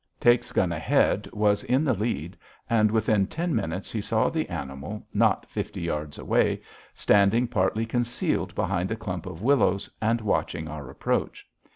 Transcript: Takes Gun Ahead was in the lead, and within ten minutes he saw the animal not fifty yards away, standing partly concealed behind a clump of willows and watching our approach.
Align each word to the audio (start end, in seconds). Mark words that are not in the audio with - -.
Takes 0.19 0.51
Gun 0.51 0.71
Ahead 0.71 1.29
was 1.31 1.63
in 1.63 1.83
the 1.83 1.93
lead, 1.93 2.35
and 2.67 2.89
within 2.89 3.27
ten 3.27 3.53
minutes 3.55 3.91
he 3.91 4.01
saw 4.01 4.29
the 4.31 4.49
animal 4.49 5.05
not 5.13 5.45
fifty 5.47 5.81
yards 5.81 6.17
away, 6.17 6.63
standing 6.95 7.45
partly 7.47 7.85
concealed 7.85 8.55
behind 8.55 8.89
a 8.89 8.95
clump 8.95 9.27
of 9.27 9.43
willows 9.43 9.91
and 10.01 10.19
watching 10.19 10.67
our 10.67 10.89
approach. 10.89 11.47